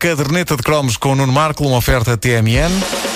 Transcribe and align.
Caderneta 0.00 0.56
de 0.56 0.62
cromos 0.62 0.96
com 0.96 1.12
o 1.12 1.14
Nuno 1.14 1.30
Marco, 1.30 1.62
uma 1.62 1.76
oferta 1.76 2.16
TMN. 2.16 3.09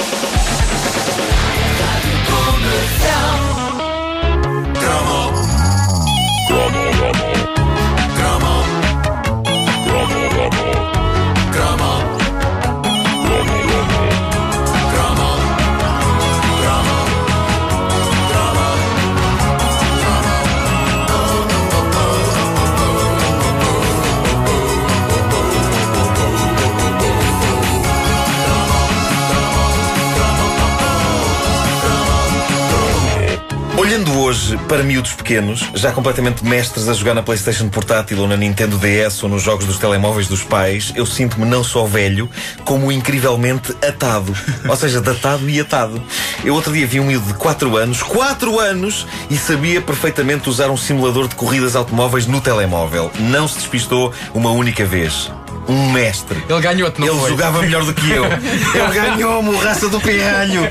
Para 34.69 34.83
miúdos 34.83 35.13
pequenos, 35.13 35.69
já 35.75 35.93
completamente 35.93 36.45
mestres 36.45 36.89
a 36.89 36.93
jogar 36.93 37.15
na 37.15 37.23
PlayStation 37.23 37.69
portátil 37.69 38.21
ou 38.21 38.29
na 38.29 38.37
Nintendo 38.37 38.79
DS 38.79 39.23
ou 39.23 39.29
nos 39.29 39.43
jogos 39.43 39.67
dos 39.67 39.79
telemóveis 39.79 40.29
dos 40.29 40.43
pais, 40.43 40.93
eu 40.97 41.07
sinto-me 41.07 41.45
não 41.45 41.63
só 41.65 41.85
velho, 41.85 42.29
como 42.65 42.91
incrivelmente 42.91 43.73
atado. 43.87 44.35
Ou 44.69 44.77
seja, 44.77 45.01
datado 45.01 45.49
e 45.49 45.61
atado. 45.61 46.03
Eu 46.45 46.55
outro 46.55 46.73
dia 46.73 46.87
vi 46.87 47.01
um 47.01 47.05
miúdo 47.05 47.27
de 47.27 47.35
4 47.35 47.77
anos, 47.77 48.03
4 48.03 48.59
anos, 48.59 49.07
e 49.31 49.37
sabia 49.37 49.81
perfeitamente 49.81 50.49
usar 50.49 50.71
um 50.71 50.77
simulador 50.77 51.29
de 51.29 51.35
corridas 51.35 51.77
automóveis 51.77 52.27
no 52.27 52.41
telemóvel. 52.41 53.11
Não 53.19 53.47
se 53.47 53.57
despistou 53.57 54.13
uma 54.35 54.51
única 54.51 54.85
vez 54.85 55.31
um 55.69 55.91
mestre. 55.93 56.43
Ele 56.49 56.61
ganhou-te, 56.61 57.01
não 57.01 57.09
Ele 57.09 57.19
foi? 57.19 57.31
jogava 57.31 57.61
melhor 57.63 57.85
do 57.85 57.93
que 57.95 58.11
eu. 58.11 58.25
Ele 58.75 58.95
ganhou-me 58.95 59.57
raça 59.59 59.89
do 59.89 60.01
pealho. 60.01 60.69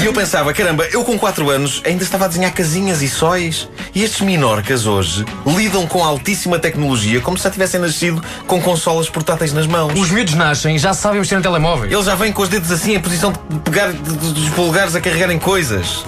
E 0.00 0.04
eu 0.04 0.12
pensava, 0.12 0.52
caramba, 0.52 0.84
eu 0.90 1.04
com 1.04 1.18
4 1.18 1.48
anos 1.50 1.82
ainda 1.84 2.02
estava 2.02 2.24
a 2.24 2.28
desenhar 2.28 2.52
casinhas 2.52 3.02
e 3.02 3.08
sóis. 3.08 3.68
E 3.94 4.02
estes 4.02 4.20
minorcas 4.22 4.86
hoje 4.86 5.24
lidam 5.46 5.86
com 5.86 6.02
altíssima 6.04 6.58
tecnologia 6.58 7.20
como 7.20 7.36
se 7.38 7.44
já 7.44 7.50
tivessem 7.50 7.80
nascido 7.80 8.22
com 8.46 8.60
consolas 8.60 9.08
portáteis 9.08 9.52
nas 9.52 9.66
mãos. 9.66 9.92
Os 9.98 10.10
miúdos 10.10 10.34
nascem, 10.34 10.78
já 10.78 10.92
sabem 10.94 11.20
mexer 11.20 11.36
no 11.36 11.42
telemóvel. 11.42 11.84
Ele 11.90 12.02
já 12.02 12.14
vem 12.14 12.32
com 12.32 12.42
os 12.42 12.48
dedos 12.48 12.70
assim 12.72 12.94
em 12.94 13.00
posição 13.00 13.32
de 13.32 13.58
pegar 13.60 13.92
de- 13.92 13.98
de- 13.98 14.32
dos 14.32 14.48
polegares 14.50 14.94
a 14.94 15.00
carregarem 15.00 15.38
coisas. 15.38 16.04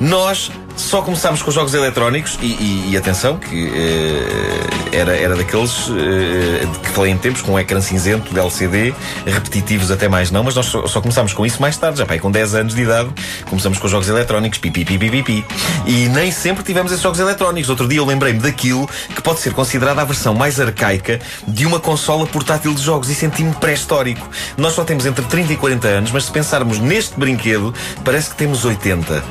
Nós 0.00 0.50
só 0.76 1.00
começámos 1.02 1.42
com 1.42 1.48
os 1.50 1.54
jogos 1.54 1.74
eletrónicos 1.74 2.38
e, 2.40 2.46
e- 2.46 2.88
e 2.90 2.96
atenção 2.96 3.36
que 3.38 3.70
eh, 3.74 4.96
era, 4.96 5.16
era 5.16 5.36
daqueles 5.36 5.88
eh, 5.90 6.66
que 6.82 6.88
falei 6.90 7.12
em 7.12 7.16
tempos 7.18 7.40
com 7.42 7.52
um 7.52 7.58
ecrã 7.58 7.80
cinzento 7.80 8.32
de 8.32 8.38
LCD, 8.40 8.94
repetitivos 9.26 9.90
até 9.90 10.08
mais 10.08 10.30
não, 10.30 10.42
mas 10.42 10.54
nós 10.54 10.66
só, 10.66 10.86
só 10.86 11.00
começámos 11.00 11.32
com 11.32 11.44
isso 11.46 11.60
mais 11.60 11.76
tarde, 11.76 11.98
já 11.98 12.06
pai, 12.06 12.18
com 12.18 12.30
10 12.30 12.54
anos 12.54 12.74
de 12.74 12.82
idade, 12.82 13.10
começamos 13.48 13.78
com 13.78 13.86
os 13.86 13.90
jogos 13.90 14.08
eletrónicos, 14.08 14.58
pipi, 14.58 14.84
pipi, 14.84 15.10
pipi. 15.10 15.44
E 15.86 16.08
nem 16.08 16.30
sempre 16.32 16.62
tivemos 16.64 16.90
esses 16.90 17.02
jogos 17.02 17.20
eletrónicos. 17.20 17.68
Outro 17.70 17.86
dia 17.88 17.98
eu 17.98 18.04
lembrei-me 18.06 18.40
daquilo 18.40 18.88
que 19.14 19.22
pode 19.22 19.40
ser 19.40 19.52
considerada 19.52 20.00
a 20.02 20.04
versão 20.04 20.34
mais 20.34 20.58
arcaica 20.60 21.20
de 21.46 21.64
uma 21.66 21.78
consola 21.80 22.26
portátil 22.26 22.74
de 22.74 22.82
jogos 22.82 23.08
e 23.10 23.14
senti-me 23.14 23.52
pré-histórico. 23.54 24.28
Nós 24.56 24.72
só 24.72 24.84
temos 24.84 25.06
entre 25.06 25.24
30 25.26 25.52
e 25.52 25.56
40 25.56 25.88
anos, 25.88 26.10
mas 26.10 26.24
se 26.24 26.30
pensarmos 26.32 26.78
neste 26.78 27.18
brinquedo, 27.18 27.72
parece 28.04 28.30
que 28.30 28.36
temos 28.36 28.64
80. 28.64 29.22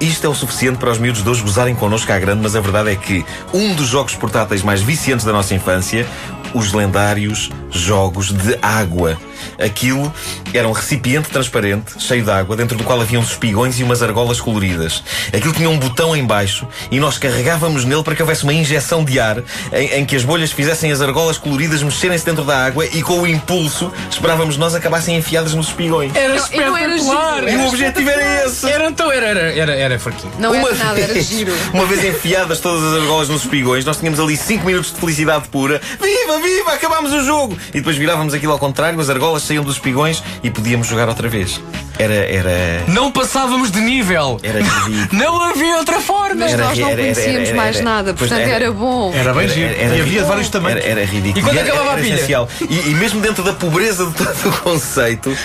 Isto 0.00 0.26
é 0.26 0.28
o 0.28 0.34
suficiente 0.34 0.78
para 0.78 0.90
os 0.90 0.98
miúdos 0.98 1.22
de 1.22 1.28
hoje 1.28 1.42
gozarem 1.42 1.74
connosco 1.74 2.12
à 2.12 2.18
grande, 2.18 2.42
mas 2.42 2.54
a 2.54 2.60
verdade 2.60 2.90
é 2.90 2.96
que 2.96 3.24
um 3.54 3.74
dos 3.74 3.88
jogos 3.88 4.14
portáteis 4.14 4.62
mais 4.62 4.82
viciantes 4.82 5.24
da 5.24 5.32
nossa 5.32 5.54
infância, 5.54 6.06
os 6.52 6.72
lendários 6.72 7.50
jogos 7.70 8.30
de 8.30 8.58
água. 8.60 9.18
Aquilo 9.58 10.12
era 10.54 10.68
um 10.68 10.72
recipiente 10.72 11.28
transparente, 11.28 12.00
cheio 12.00 12.24
de 12.24 12.30
água, 12.30 12.56
dentro 12.56 12.76
do 12.76 12.84
qual 12.84 13.00
havia 13.00 13.18
uns 13.18 13.30
espigões 13.30 13.78
e 13.80 13.82
umas 13.82 14.02
argolas 14.02 14.40
coloridas. 14.40 15.02
Aquilo 15.28 15.52
tinha 15.52 15.68
um 15.68 15.78
botão 15.78 16.16
em 16.16 16.24
baixo 16.24 16.68
e 16.90 17.00
nós 17.00 17.18
carregávamos 17.18 17.84
nele 17.84 18.02
para 18.02 18.14
que 18.14 18.22
houvesse 18.22 18.44
uma 18.44 18.52
injeção 18.52 19.04
de 19.04 19.18
ar 19.18 19.42
em, 19.72 20.00
em 20.00 20.04
que 20.04 20.14
as 20.14 20.24
bolhas 20.24 20.52
fizessem 20.52 20.92
as 20.92 21.00
argolas 21.00 21.38
coloridas 21.38 21.82
mexerem-se 21.82 22.24
dentro 22.24 22.44
da 22.44 22.64
água 22.64 22.86
e 22.86 23.02
com 23.02 23.20
o 23.20 23.26
impulso 23.26 23.92
esperávamos 24.10 24.56
nós 24.56 24.74
acabassem 24.74 25.16
enfiadas 25.16 25.54
nos 25.54 25.68
espigões. 25.68 26.14
Era 26.14 26.34
Não, 26.36 26.48
e 26.52 26.56
não 26.56 26.76
era 26.76 26.96
espetacular! 26.96 27.48
E 27.48 27.56
o 27.56 27.68
objetivo 27.68 28.10
era 28.10 28.46
esse. 28.46 28.70
Era 28.70 28.88
então, 28.88 29.10
era, 29.10 29.26
era, 29.26 29.40
era, 29.40 29.74
era 29.74 29.98
fraquinho. 29.98 30.32
Não 30.38 30.54
era 30.54 30.74
nada, 30.74 31.00
era 31.00 31.20
giro. 31.20 31.52
uma 31.72 31.86
vez 31.86 32.04
enfiadas 32.04 32.60
todas 32.60 32.92
as 32.92 33.02
argolas 33.02 33.28
nos 33.28 33.42
espigões, 33.42 33.84
nós 33.84 33.98
tínhamos 33.98 34.20
ali 34.20 34.36
5 34.36 34.64
minutos 34.64 34.92
de 34.92 35.00
felicidade 35.00 35.48
pura. 35.48 35.80
Viva, 36.00 36.38
viva, 36.40 36.72
acabámos 36.72 37.12
o 37.12 37.22
jogo! 37.22 37.56
E 37.70 37.78
depois 37.78 37.96
virávamos 37.96 38.34
aquilo 38.34 38.52
ao 38.52 38.58
contrário, 38.58 38.98
as 39.00 39.10
argolas 39.10 39.35
saíam 39.42 39.64
dos 39.64 39.74
espigões 39.76 40.22
e 40.42 40.50
podíamos 40.50 40.86
jogar 40.86 41.08
outra 41.08 41.28
vez. 41.28 41.60
Era, 41.98 42.12
era, 42.14 42.84
Não 42.88 43.10
passávamos 43.10 43.70
de 43.70 43.80
nível! 43.80 44.38
era 44.42 44.60
ridículo. 44.60 45.08
Não 45.18 45.40
havia 45.42 45.76
outra 45.78 46.00
forma! 46.00 46.34
Mas 46.36 46.52
Era- 46.52 46.64
nós 46.66 46.78
não 46.78 46.88
era- 46.88 46.96
conhecíamos 47.00 47.48
era- 47.48 47.56
mais 47.56 47.76
era- 47.76 47.84
nada, 47.84 48.14
portanto 48.14 48.40
era- 48.40 48.50
era 48.52 48.72
bom. 48.72 49.12
Era 49.14 49.32
bem 49.32 49.48
giro. 49.48 49.66
Era- 49.72 49.82
era 49.82 49.96
e 49.96 50.00
havia 50.02 50.24
vários 50.24 50.46
Era, 50.48 50.52
tamanhos. 50.52 50.84
era 50.84 51.04
ridículo. 51.04 51.38
E 51.38 51.42
quando 51.42 51.56
era, 51.58 51.68
acabava 51.72 51.92
a 51.92 51.96
pilha? 52.02 52.48
E, 52.68 52.90
e 52.90 52.94
mesmo 52.94 53.20
dentro 53.20 53.42
da 53.42 53.52
pobreza 53.54 54.04
de 54.06 54.12
todo 54.12 54.48
o 54.48 54.52
conceito. 54.60 55.36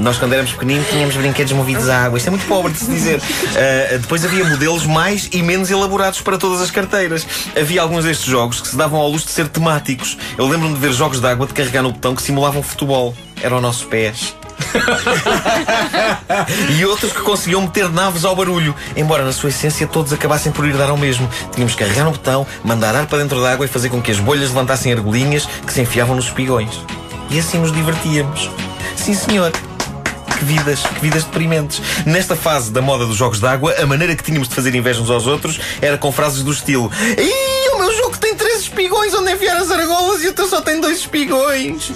Nós, 0.00 0.16
quando 0.16 0.32
éramos 0.32 0.52
pequeninos, 0.52 0.88
tínhamos 0.88 1.14
brinquedos 1.14 1.52
movidos 1.52 1.88
à 1.88 2.04
água. 2.04 2.16
Isto 2.16 2.28
é 2.28 2.30
muito 2.30 2.46
pobre 2.46 2.72
de 2.72 2.78
se 2.78 2.90
dizer. 2.90 3.20
Ah, 3.54 3.98
depois 3.98 4.24
havia 4.24 4.44
modelos 4.44 4.86
mais 4.86 5.28
e 5.30 5.42
menos 5.42 5.70
elaborados 5.70 6.22
para 6.22 6.38
todas 6.38 6.62
as 6.62 6.70
carteiras. 6.70 7.26
Havia 7.58 7.82
alguns 7.82 8.04
destes 8.04 8.26
jogos 8.26 8.60
que 8.60 8.68
se 8.68 8.76
davam 8.76 8.98
ao 8.98 9.10
luxo 9.10 9.26
de 9.26 9.32
ser 9.32 9.48
temáticos. 9.48 10.16
Eu 10.38 10.48
lembro-me 10.48 10.74
de 10.74 10.80
ver 10.80 10.92
jogos 10.92 11.20
de 11.20 11.26
água 11.26 11.46
de 11.46 11.52
carregar 11.52 11.82
no 11.82 11.92
botão 11.92 12.14
que 12.14 12.22
simulavam 12.22 12.62
futebol. 12.62 13.14
Eram 13.42 13.58
os 13.58 13.62
nossos 13.62 13.84
pés. 13.84 14.34
e 16.78 16.84
outros 16.84 17.12
que 17.12 17.20
conseguiam 17.20 17.62
meter 17.62 17.88
naves 17.90 18.24
ao 18.24 18.36
barulho, 18.36 18.74
embora 18.96 19.24
na 19.24 19.32
sua 19.32 19.48
essência 19.48 19.86
todos 19.86 20.12
acabassem 20.12 20.52
por 20.52 20.66
ir 20.66 20.76
dar 20.76 20.90
ao 20.90 20.96
mesmo. 20.96 21.28
Tínhamos 21.52 21.74
que 21.74 21.84
carregar 21.84 22.04
no 22.04 22.12
botão, 22.12 22.46
mandar 22.64 22.94
ar 22.94 23.06
para 23.06 23.18
dentro 23.18 23.40
da 23.40 23.52
água 23.52 23.66
e 23.66 23.68
fazer 23.68 23.90
com 23.90 24.00
que 24.00 24.10
as 24.10 24.18
bolhas 24.18 24.48
levantassem 24.48 24.92
argolinhas 24.92 25.46
que 25.66 25.72
se 25.72 25.82
enfiavam 25.82 26.16
nos 26.16 26.26
espigões. 26.26 26.80
E 27.30 27.38
assim 27.38 27.58
nos 27.58 27.72
divertíamos. 27.72 28.50
Sim, 28.96 29.14
senhor. 29.14 29.52
Que 30.40 30.46
vidas, 30.46 30.80
que 30.80 31.00
vidas 31.00 31.24
deprimentes. 31.24 31.82
Nesta 32.06 32.34
fase 32.34 32.72
da 32.72 32.80
moda 32.80 33.04
dos 33.04 33.16
jogos 33.16 33.40
de 33.40 33.46
água, 33.46 33.74
a 33.78 33.86
maneira 33.86 34.16
que 34.16 34.24
tínhamos 34.24 34.48
de 34.48 34.54
fazer 34.54 34.74
inveja 34.74 35.02
uns 35.02 35.10
aos 35.10 35.26
outros 35.26 35.60
era 35.82 35.98
com 35.98 36.10
frases 36.10 36.42
do 36.42 36.50
estilo: 36.50 36.90
Ih, 37.18 37.68
o 37.74 37.78
meu 37.78 37.92
jogo 37.94 38.16
tem 38.16 38.34
três 38.34 38.60
espigões 38.60 39.12
onde 39.12 39.32
enfiar 39.32 39.58
as 39.58 39.70
argolas 39.70 40.24
e 40.24 40.28
o 40.28 40.32
teu 40.32 40.48
só 40.48 40.62
tem 40.62 40.80
dois 40.80 41.00
espigões. 41.00 41.92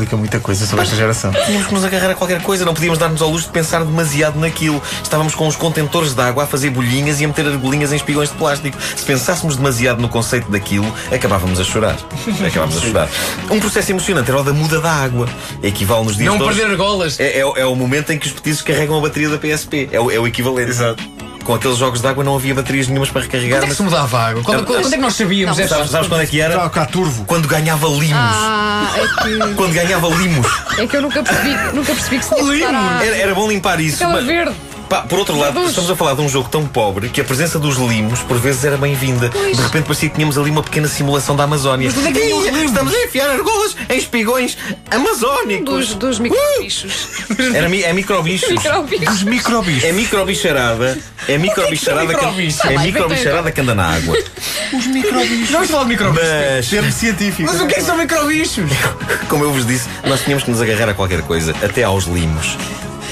Explica 0.00 0.16
muita 0.16 0.40
coisa 0.40 0.64
sobre 0.66 0.82
esta 0.84 0.96
geração. 0.96 1.30
Tínhamos 1.44 1.66
que 1.66 1.74
nos 1.74 1.84
agarrar 1.84 2.10
a 2.12 2.14
qualquer 2.14 2.40
coisa, 2.42 2.64
não 2.64 2.72
podíamos 2.72 2.98
dar-nos 2.98 3.20
ao 3.20 3.28
luxo 3.28 3.48
de 3.48 3.52
pensar 3.52 3.84
demasiado 3.84 4.40
naquilo. 4.40 4.82
Estávamos 5.02 5.34
com 5.34 5.46
os 5.46 5.56
contentores 5.56 6.14
de 6.14 6.22
água 6.22 6.44
a 6.44 6.46
fazer 6.46 6.70
bolhinhas 6.70 7.20
e 7.20 7.24
a 7.26 7.28
meter 7.28 7.46
argolinhas 7.46 7.92
em 7.92 7.96
espigões 7.96 8.30
de 8.30 8.36
plástico. 8.36 8.78
Se 8.80 9.04
pensássemos 9.04 9.56
demasiado 9.56 10.00
no 10.00 10.08
conceito 10.08 10.50
daquilo, 10.50 10.90
acabávamos 11.12 11.60
a 11.60 11.64
chorar. 11.64 11.96
Acabávamos 12.46 12.78
a 12.78 12.80
chorar. 12.80 13.08
Um 13.50 13.60
processo 13.60 13.92
emocionante 13.92 14.30
era 14.30 14.40
o 14.40 14.42
da 14.42 14.54
muda 14.54 14.80
da 14.80 14.90
água. 14.90 15.28
Equivale 15.62 16.04
nos 16.06 16.16
dias 16.16 16.26
Não 16.32 16.38
perder 16.38 16.64
argolas! 16.70 17.20
É, 17.20 17.40
é 17.40 17.44
o- 17.44 17.56
é 17.58 17.66
o 17.66 17.76
momento 17.76 18.10
em 18.10 18.18
que 18.18 18.26
os 18.26 18.32
petizos 18.32 18.62
carregam 18.62 18.96
a 18.96 19.00
bateria 19.02 19.28
da 19.28 19.36
PSP. 19.36 19.90
É 19.92 20.00
o, 20.00 20.10
é 20.10 20.18
o 20.18 20.26
equivalente. 20.26 20.70
Exato. 20.70 21.02
Com 21.50 21.56
aqueles 21.56 21.78
jogos 21.78 22.00
de 22.00 22.06
água 22.06 22.22
não 22.22 22.36
havia 22.36 22.54
baterias 22.54 22.86
nenhumas 22.86 23.10
para 23.10 23.22
recarregar. 23.22 23.58
Quando 23.58 23.64
é 23.64 23.66
que 23.66 23.68
mas- 23.70 23.76
se 23.76 23.82
mudava 23.82 24.18
a 24.20 24.28
água? 24.28 24.42
Quando, 24.44 24.64
quando 24.64 24.86
é 24.86 24.90
que 24.90 24.96
nós 24.98 25.14
sabíamos 25.16 25.58
Não, 25.58 25.66
Sabes, 25.68 25.90
sabes 25.90 26.06
quando 26.08 26.20
é 26.20 26.26
que 26.26 26.40
era? 26.40 26.70
cá 26.70 26.86
turvo. 26.86 27.24
Quando 27.24 27.48
ganhava 27.48 27.88
limos. 27.88 28.12
Ah, 28.12 28.88
é 28.94 29.00
que, 29.00 29.54
Quando 29.56 29.72
ganhava 29.72 30.06
limos. 30.10 30.46
é 30.78 30.86
que 30.86 30.96
eu 30.96 31.02
nunca 31.02 31.24
percebi, 31.24 31.50
nunca 31.74 31.92
percebi 31.92 32.18
que 32.20 32.24
se 32.24 32.34
tinha 32.36 32.68
a... 32.68 33.04
Era, 33.04 33.16
era 33.16 33.34
bom 33.34 33.48
limpar 33.48 33.80
isso. 33.80 33.96
Aquela 33.96 34.12
mas- 34.20 34.26
verde. 34.26 34.54
Pá, 34.90 35.02
por 35.02 35.20
outro 35.20 35.38
lado, 35.38 35.64
estamos 35.66 35.88
a 35.88 35.94
falar 35.94 36.14
de 36.14 36.20
um 36.20 36.28
jogo 36.28 36.48
tão 36.48 36.66
pobre 36.66 37.08
que 37.10 37.20
a 37.20 37.24
presença 37.24 37.60
dos 37.60 37.76
limos 37.76 38.18
por 38.24 38.36
vezes 38.38 38.64
era 38.64 38.76
bem-vinda. 38.76 39.28
De 39.28 39.62
repente 39.62 39.84
parecia 39.84 40.08
que 40.08 40.16
tínhamos 40.16 40.36
ali 40.36 40.50
uma 40.50 40.64
pequena 40.64 40.88
simulação 40.88 41.36
da 41.36 41.44
Amazónia. 41.44 41.88
Mas 41.88 41.96
onde 41.96 42.08
é 42.08 42.12
que 42.12 42.26
vinham 42.26 42.38
os 42.40 42.46
limos? 42.46 42.62
Estamos 42.72 42.92
a 42.92 43.04
enfiar 43.04 43.30
argolas 43.30 43.76
em 43.88 43.96
espigões 43.96 44.58
amazónicos. 44.90 45.90
Dos, 45.90 45.94
dos 45.94 46.18
microbichos. 46.18 47.08
Era, 47.54 47.68
mi- 47.68 47.84
é 47.84 47.92
microbichos. 47.92 48.48
Microbichos. 48.50 49.14
Os 49.14 49.22
microbichos. 49.22 49.84
É 49.84 49.92
microbicharada. 49.92 50.98
É 51.28 51.38
microbicharada 51.38 52.12
que, 52.12 52.24
é 52.66 52.78
microbicharada 52.78 53.52
que 53.52 53.60
anda 53.60 53.76
na 53.76 53.94
água. 53.94 54.18
Os 54.76 54.86
microbichos. 54.88 55.50
Vamos 55.50 55.70
falar 55.70 55.84
de 55.84 55.88
microbichos. 55.90 56.28
Mas, 56.28 56.68
Termo 56.68 56.90
científico. 56.90 57.48
Mas 57.52 57.60
o 57.60 57.66
que 57.68 57.74
é 57.74 57.76
que 57.76 57.84
são 57.84 57.96
microbichos? 57.96 58.64
como 59.30 59.44
eu 59.44 59.52
vos 59.52 59.64
disse, 59.64 59.88
nós 60.04 60.20
tínhamos 60.22 60.42
que 60.42 60.50
nos 60.50 60.60
agarrar 60.60 60.88
a 60.88 60.94
qualquer 60.94 61.22
coisa, 61.22 61.54
até 61.62 61.84
aos 61.84 62.06
limos. 62.06 62.56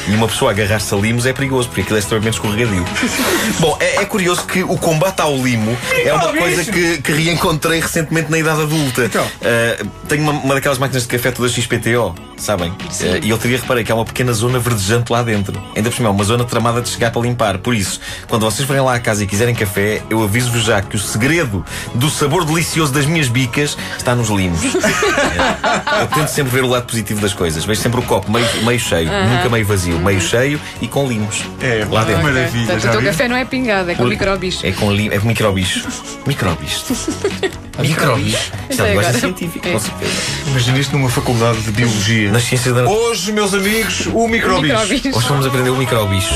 E 0.08 0.14
uma 0.14 0.26
pessoa 0.26 0.52
agarrar-se 0.52 0.94
a 0.94 0.96
limos 0.96 1.26
é 1.26 1.32
perigoso, 1.32 1.69
porque 1.69 1.82
aquilo 1.82 1.96
é 1.96 2.00
extremamente 2.00 2.34
escorregadio. 2.34 2.84
Bom, 3.60 3.76
é, 3.78 3.96
é 3.96 4.05
curioso 4.05 4.46
que 4.46 4.62
o 4.62 4.76
combate 4.78 5.20
ao 5.20 5.37
limo 5.37 5.76
é 6.05 6.12
uma 6.12 6.32
coisa 6.32 6.64
que, 6.64 7.02
que 7.02 7.12
reencontrei 7.12 7.81
recentemente 7.81 8.31
na 8.31 8.38
idade 8.38 8.62
adulta. 8.62 9.05
Então? 9.05 9.25
Uh, 9.25 9.88
tenho 10.08 10.22
uma, 10.22 10.32
uma 10.32 10.55
daquelas 10.55 10.78
máquinas 10.78 11.02
de 11.02 11.08
café 11.08 11.31
todas 11.31 11.52
XPTO, 11.52 12.14
sabem? 12.38 12.70
Uh, 12.70 13.25
e 13.25 13.31
eu 13.31 13.38
teria 13.38 13.58
reparei 13.58 13.85
que 13.85 13.93
há 13.93 13.94
uma 13.94 14.05
pequena 14.05 14.32
zona 14.32 14.58
verdejante 14.58 15.12
lá 15.12 15.23
dentro. 15.23 15.61
Ainda 15.75 15.90
por 15.90 15.96
cima, 15.96 16.08
é 16.08 16.12
uma 16.12 16.25
zona 16.25 16.44
tramada 16.44 16.81
de 16.81 16.88
chegar 16.88 17.11
para 17.11 17.23
limpar. 17.23 17.58
Por 17.58 17.75
isso, 17.75 18.00
quando 18.29 18.44
vocês 18.44 18.67
forem 18.67 18.82
lá 18.82 18.94
à 18.94 19.00
casa 19.00 19.25
e 19.25 19.26
quiserem 19.26 19.55
café, 19.55 20.02
eu 20.08 20.23
aviso-vos 20.23 20.62
já 20.62 20.81
que 20.81 20.96
o 20.96 20.99
segredo 20.99 21.64
do 21.94 22.08
sabor 22.11 22.44
delicioso 22.44 22.93
das 22.93 23.06
minhas 23.06 23.29
bicas 23.29 23.76
está 23.96 24.14
nos 24.14 24.29
limos. 24.29 24.61
eu 26.00 26.06
tento 26.14 26.29
sempre 26.29 26.52
ver 26.52 26.64
o 26.64 26.69
lado 26.69 26.87
positivo 26.87 27.20
das 27.20 27.32
coisas. 27.32 27.64
Vejo 27.64 27.81
sempre 27.81 28.00
o 28.00 28.02
copo 28.02 28.31
meio, 28.31 28.46
meio 28.64 28.81
cheio, 28.81 29.11
nunca 29.11 29.49
meio 29.49 29.67
vazio, 29.67 29.99
meio 29.99 30.20
cheio 30.20 30.61
e 30.81 30.88
com 30.88 31.06
limos. 31.06 31.44
É, 31.61 31.87
lá 31.91 32.05
dentro. 32.05 32.23
maravilha. 32.23 32.67
Portanto, 32.67 32.82
já 32.82 32.88
o 32.88 32.93
teu 32.93 33.00
vi? 33.00 33.06
café 33.06 33.29
não 33.29 33.37
é 33.37 33.44
pingado, 33.44 33.91
é 33.91 33.94
com 33.94 34.05
microbicho. 34.05 34.67
É 34.67 34.73
com 34.73 34.93
lim... 34.93 35.08
é 35.08 35.19
com 35.19 35.26
microbicho. 35.26 35.87
Microbicho. 36.26 36.84
Micróbios. 37.79 38.51
Isto 38.69 38.83
é 38.83 38.93
uma 38.93 39.01
agora. 39.03 39.19
científica, 39.19 39.69
É. 39.69 39.73
com 39.73 39.79
certeza. 39.81 40.13
Imagina 40.49 40.79
isto 40.79 40.97
numa 40.97 41.09
faculdade 41.11 41.61
de 41.61 41.71
biologia. 41.71 42.31
Nas 42.33 42.43
ciências 42.45 42.75
da 42.75 42.83
Hoje, 42.89 43.31
meus 43.33 43.55
amigos, 43.55 44.07
o 44.13 44.27
microbicho. 44.29 44.75
Hoje 44.77 45.29
vamos 45.29 45.47
aprender 45.47 45.71
o 45.71 45.77
microbicho. 45.77 46.35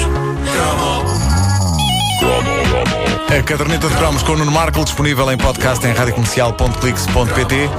A 3.39 3.43
caderneta 3.43 3.89
de 3.89 3.95
cromos 3.97 4.23
com 4.23 4.33
o 4.33 4.37
Nuno 4.37 4.53
Marco, 4.53 4.85
disponível 4.85 5.31
em 5.33 5.37
podcast 5.39 5.85
em 5.87 5.93
radiocomercial.clix.pt, 5.93 7.71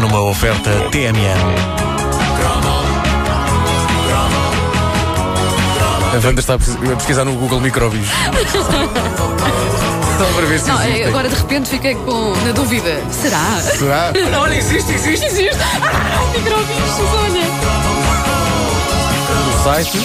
numa 0.00 0.20
oferta 0.22 0.70
TMN. 0.90 1.26
A 6.12 6.26
Wanda 6.26 6.40
está 6.40 6.54
a 6.54 6.58
pes- 6.58 6.76
a 6.92 6.96
pesquisar 6.96 7.24
no 7.24 7.32
Google 7.34 7.60
micróbios. 7.60 8.08
Ver 10.56 10.62
se 10.62 10.68
Não, 10.70 10.82
existem. 10.82 11.04
agora 11.08 11.28
de 11.28 11.34
repente 11.34 11.68
fiquei 11.68 11.94
com, 11.94 12.34
na 12.36 12.52
dúvida. 12.52 13.02
Será? 13.10 13.60
Será? 13.60 14.12
Olha, 14.40 14.54
existe, 14.54 14.90
existe. 14.90 15.26
Existe. 15.26 15.58
Ah, 15.60 16.32
microbichos, 16.32 17.12
olha. 17.12 17.42
O 19.50 19.64
site 19.64 19.98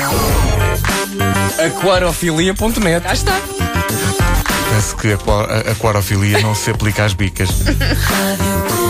aquarofilia.net. 1.65 3.01
Cá 3.01 3.13
está. 3.13 3.39
Penso 4.73 4.97
que 4.97 5.13
a 5.13 5.71
aquarofilia 5.71 6.41
não 6.41 6.53
se 6.53 6.69
aplica 6.71 7.05
às 7.05 7.13
bicas. 7.13 7.49